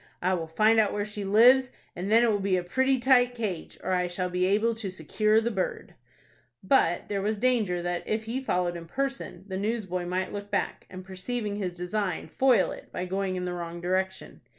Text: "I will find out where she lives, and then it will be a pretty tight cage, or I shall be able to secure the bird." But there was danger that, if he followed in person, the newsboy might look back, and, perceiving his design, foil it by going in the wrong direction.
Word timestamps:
"I 0.19 0.33
will 0.33 0.47
find 0.47 0.79
out 0.79 0.93
where 0.93 1.05
she 1.05 1.23
lives, 1.23 1.69
and 1.95 2.11
then 2.11 2.23
it 2.23 2.31
will 2.31 2.39
be 2.39 2.57
a 2.57 2.63
pretty 2.63 2.97
tight 2.97 3.35
cage, 3.35 3.77
or 3.83 3.93
I 3.93 4.07
shall 4.07 4.31
be 4.31 4.45
able 4.47 4.73
to 4.73 4.89
secure 4.89 5.39
the 5.39 5.51
bird." 5.51 5.93
But 6.63 7.07
there 7.07 7.21
was 7.21 7.37
danger 7.37 7.83
that, 7.83 8.07
if 8.07 8.23
he 8.23 8.41
followed 8.41 8.75
in 8.75 8.87
person, 8.87 9.45
the 9.47 9.57
newsboy 9.57 10.07
might 10.07 10.33
look 10.33 10.49
back, 10.49 10.87
and, 10.89 11.05
perceiving 11.05 11.57
his 11.57 11.73
design, 11.75 12.29
foil 12.29 12.71
it 12.71 12.91
by 12.91 13.05
going 13.05 13.35
in 13.35 13.45
the 13.45 13.53
wrong 13.53 13.79
direction. 13.79 14.41